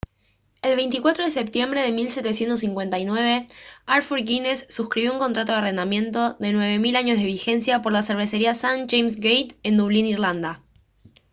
[0.63, 3.45] el 24 de septiembre de 1759
[3.85, 8.55] arthur guinness suscribió un contrato de arrendamiento de 9000 años de vigencia por la cervecería
[8.55, 10.63] st james's gate en dublín irlanda